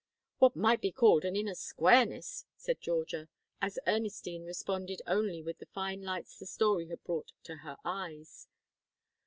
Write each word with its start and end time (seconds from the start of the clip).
"What 0.39 0.55
might 0.55 0.81
be 0.81 0.91
called 0.91 1.25
an 1.25 1.35
inner 1.35 1.53
squareness," 1.53 2.47
said 2.57 2.81
Georgia, 2.81 3.29
as 3.61 3.77
Ernestine 3.85 4.43
responded 4.43 5.03
only 5.05 5.43
with 5.43 5.59
the 5.59 5.67
fine 5.67 6.01
lights 6.01 6.39
the 6.39 6.47
story 6.47 6.87
had 6.87 7.03
brought 7.03 7.33
to 7.43 7.57
her 7.57 7.77
eyes. 7.85 8.47